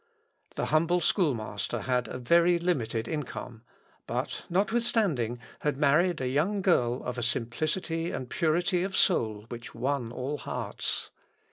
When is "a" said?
2.07-2.17, 6.19-6.27, 7.19-7.21